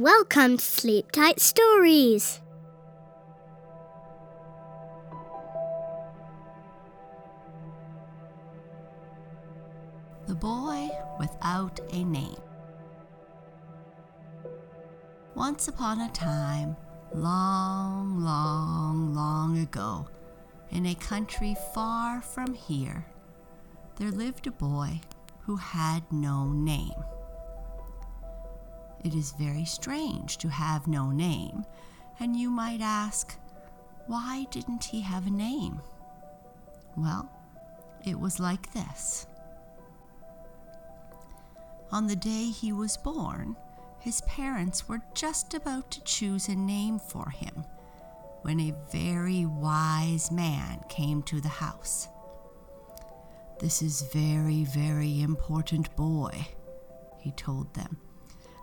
[0.00, 2.40] Welcome to Sleep Tight Stories.
[10.28, 12.36] The Boy Without a Name.
[15.34, 16.76] Once upon a time,
[17.12, 20.06] long, long, long ago,
[20.70, 23.04] in a country far from here,
[23.96, 25.00] there lived a boy
[25.40, 27.02] who had no name.
[29.04, 31.64] It is very strange to have no name,
[32.20, 33.38] and you might ask,
[34.06, 35.80] why didn't he have a name?
[36.96, 37.30] Well,
[38.04, 39.26] it was like this.
[41.90, 43.56] On the day he was born,
[44.00, 47.64] his parents were just about to choose a name for him
[48.42, 52.08] when a very wise man came to the house.
[53.60, 56.48] This is very, very important boy,
[57.18, 57.98] he told them,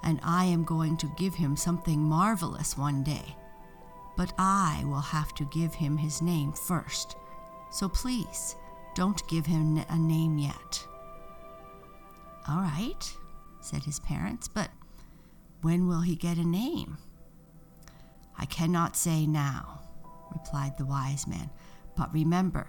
[0.05, 3.35] and I am going to give him something marvelous one day.
[4.15, 7.15] But I will have to give him his name first,
[7.71, 8.55] so please
[8.93, 10.87] don't give him a name yet.
[12.47, 13.17] All right,
[13.59, 14.69] said his parents, but
[15.61, 16.97] when will he get a name?
[18.37, 19.81] I cannot say now,
[20.31, 21.49] replied the wise man,
[21.97, 22.67] but remember,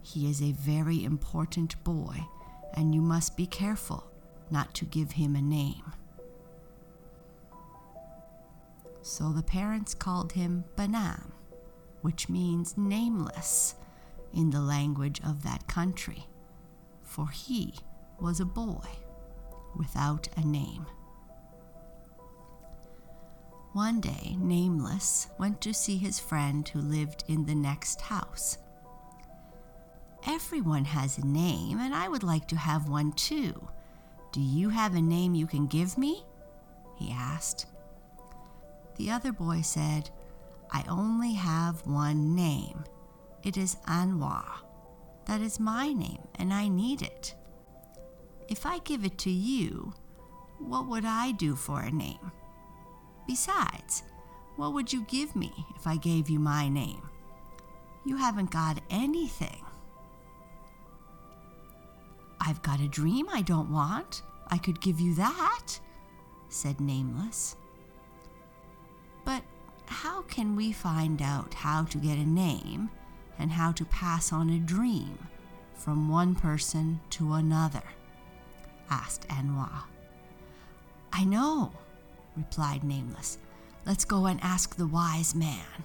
[0.00, 2.26] he is a very important boy,
[2.74, 4.10] and you must be careful
[4.50, 5.92] not to give him a name.
[9.06, 11.30] So the parents called him Benaam,
[12.00, 13.76] which means nameless
[14.34, 16.26] in the language of that country,
[17.04, 17.74] for he
[18.20, 18.84] was a boy
[19.76, 20.86] without a name.
[23.74, 28.58] One day, Nameless went to see his friend who lived in the next house.
[30.26, 33.68] Everyone has a name, and I would like to have one too.
[34.32, 36.24] Do you have a name you can give me?
[36.96, 37.66] he asked.
[38.96, 40.10] The other boy said,
[40.70, 42.84] I only have one name.
[43.42, 44.44] It is Anwar.
[45.26, 47.34] That is my name, and I need it.
[48.48, 49.92] If I give it to you,
[50.58, 52.32] what would I do for a name?
[53.26, 54.02] Besides,
[54.56, 57.02] what would you give me if I gave you my name?
[58.04, 59.64] You haven't got anything.
[62.40, 64.22] I've got a dream I don't want.
[64.48, 65.80] I could give you that,
[66.48, 67.56] said Nameless.
[69.26, 69.42] But
[69.86, 72.88] how can we find out how to get a name
[73.38, 75.18] and how to pass on a dream
[75.74, 77.82] from one person to another?
[78.88, 79.82] asked Anwar.
[81.12, 81.72] I know,
[82.36, 83.38] replied Nameless.
[83.84, 85.84] Let's go and ask the wise man.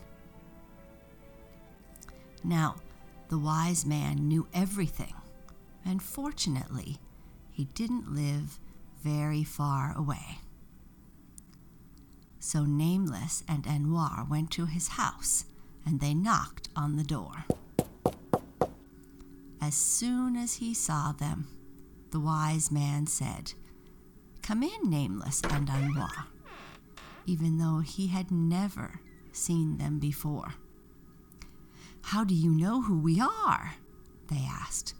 [2.43, 2.75] Now,
[3.29, 5.13] the wise man knew everything,
[5.85, 6.97] and fortunately,
[7.51, 8.59] he didn't live
[9.03, 10.39] very far away.
[12.43, 15.45] So Nameless and Anwar went to his house,
[15.85, 17.45] and they knocked on the door.
[19.61, 21.47] As soon as he saw them,
[22.09, 23.53] the wise man said,
[24.41, 26.25] Come in, Nameless and Anwar,
[27.27, 30.55] even though he had never seen them before.
[32.01, 33.75] How do you know who we are?
[34.29, 34.95] They asked.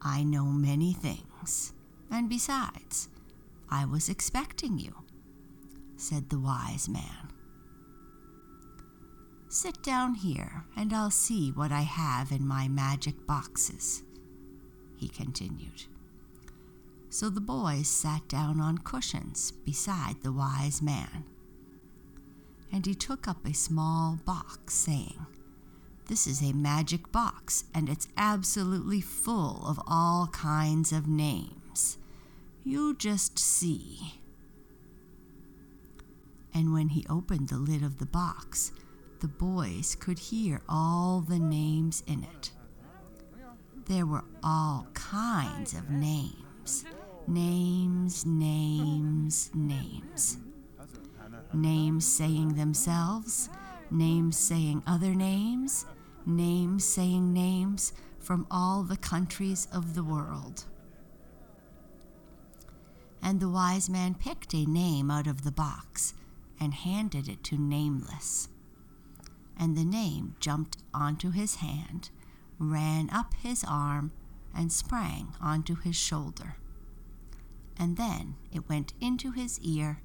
[0.00, 1.74] I know many things,
[2.10, 3.10] and besides,
[3.68, 4.94] I was expecting you,
[6.00, 7.30] said the wise man.
[9.48, 14.02] Sit down here, and I'll see what I have in my magic boxes,
[14.96, 15.84] he continued.
[17.08, 21.24] So the boys sat down on cushions beside the wise man.
[22.72, 25.26] And he took up a small box, saying,
[26.06, 31.98] This is a magic box, and it's absolutely full of all kinds of names.
[32.62, 34.19] You just see.
[36.54, 38.72] And when he opened the lid of the box,
[39.20, 42.52] the boys could hear all the names in it.
[43.86, 46.84] There were all kinds of names
[47.26, 50.38] Names, names, names.
[51.52, 53.48] Names saying themselves,
[53.90, 55.86] names saying other names,
[56.26, 60.64] names saying names from all the countries of the world.
[63.22, 66.14] And the wise man picked a name out of the box
[66.60, 68.48] and handed it to Nameless.
[69.58, 72.10] And the name jumped onto his hand,
[72.58, 74.12] ran up his arm,
[74.54, 76.56] and sprang onto his shoulder
[77.80, 80.02] and then it went into his ear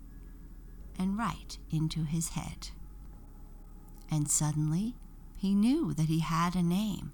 [0.98, 2.70] and right into his head.
[4.10, 4.96] And suddenly
[5.36, 7.12] he knew that he had a name.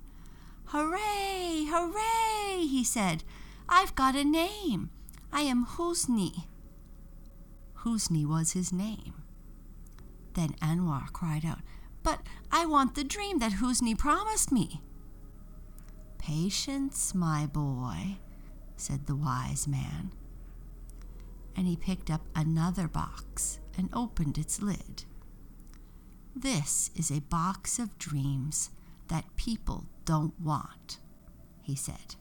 [0.66, 1.66] Hooray!
[1.68, 2.68] Hooray!
[2.68, 3.24] he said.
[3.68, 4.92] I've got a name.
[5.34, 6.46] I am Husni.
[7.80, 9.16] Husni was his name,
[10.34, 11.60] Then Anwar cried out,
[12.04, 14.82] But I want the dream that Husni promised me.
[16.18, 18.18] Patience, my boy,
[18.78, 20.12] said the wise man.
[21.56, 25.04] And he picked up another box and opened its lid.
[26.36, 28.70] This is a box of dreams
[29.10, 31.00] that people don't want,
[31.62, 32.16] he said.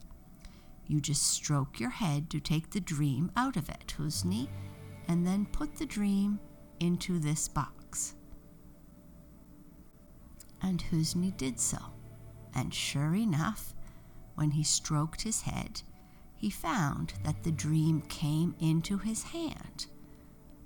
[0.85, 4.49] You just stroke your head to take the dream out of it, Husni,
[5.07, 6.39] and then put the dream
[6.81, 7.80] into this box.
[10.61, 11.79] And Husni did so,
[12.53, 13.73] and sure enough,
[14.35, 15.81] when he stroked his head,
[16.35, 19.87] he found that the dream came into his hand.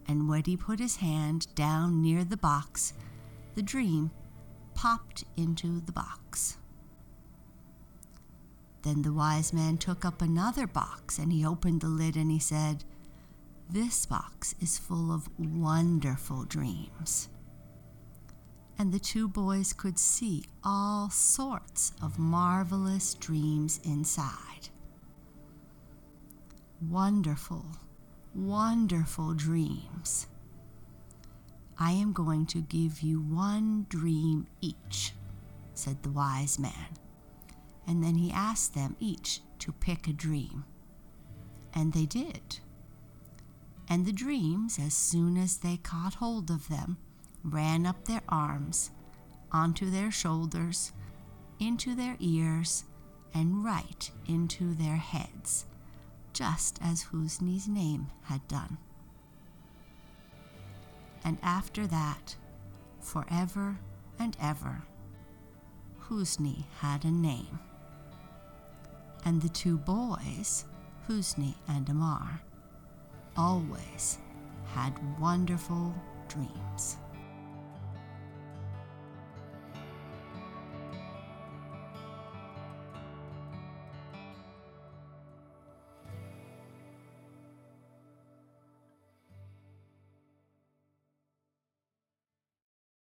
[0.07, 2.94] And when he put his hand down near the box,
[3.56, 4.12] the dream
[4.74, 6.57] popped into the box.
[8.83, 12.38] Then the wise man took up another box and he opened the lid and he
[12.38, 12.83] said,
[13.69, 17.30] This box is full of wonderful dreams.
[18.77, 24.69] And the two boys could see all sorts of marvelous dreams inside.
[26.89, 27.66] Wonderful,
[28.33, 30.27] wonderful dreams.
[31.80, 35.13] I am going to give you one dream each,
[35.74, 36.98] said the wise man
[37.88, 40.66] and then he asked them each to pick a dream.
[41.74, 42.60] And they did.
[43.88, 46.98] And the dreams, as soon as they caught hold of them,
[47.45, 48.92] ran up their arms,
[49.51, 50.92] onto their shoulders,
[51.59, 52.83] into their ears,
[53.33, 55.65] and right into their heads,
[56.33, 58.77] just as Husni's name had done.
[61.24, 62.36] And after that,
[63.00, 63.77] forever
[64.19, 64.83] and ever,
[66.07, 67.59] Husni had a name
[69.25, 70.65] and the two boys,
[71.09, 72.39] Husni and Anwar,
[73.36, 74.19] always
[74.68, 75.94] had wonderful
[76.27, 76.98] dreams.